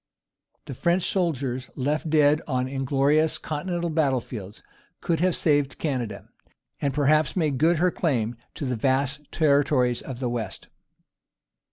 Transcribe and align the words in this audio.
The 0.65 0.73
French 0.73 1.03
soldiers 1.03 1.69
left 1.75 2.09
dead 2.09 2.41
on 2.47 2.67
inglorious 2.67 3.37
Continental 3.37 3.91
battle 3.91 4.19
fields 4.19 4.63
could 4.99 5.19
have 5.19 5.35
saved 5.35 5.77
Canada, 5.77 6.27
and 6.81 6.91
perhaps 6.91 7.35
made 7.35 7.59
good 7.59 7.77
her 7.77 7.91
claim 7.91 8.35
to 8.55 8.65
the 8.65 8.75
vast 8.75 9.31
territories 9.31 10.01
of 10.01 10.19
the 10.19 10.27
West. 10.27 10.69